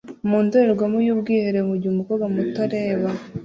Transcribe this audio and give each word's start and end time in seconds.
mu 0.29 0.37
ndorerwamo 0.45 0.97
y'ubwiherero 1.07 1.59
mugihe 1.69 1.91
umukobwa 1.93 2.25
muto 2.33 2.59
areba 2.67 3.09